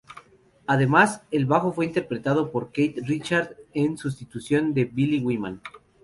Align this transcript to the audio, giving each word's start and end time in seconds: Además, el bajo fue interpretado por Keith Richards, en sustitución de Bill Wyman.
Además, 0.65 1.21
el 1.29 1.45
bajo 1.45 1.71
fue 1.73 1.85
interpretado 1.85 2.51
por 2.51 2.71
Keith 2.71 2.97
Richards, 3.05 3.55
en 3.75 3.99
sustitución 3.99 4.73
de 4.73 4.85
Bill 4.85 5.23
Wyman. 5.23 5.61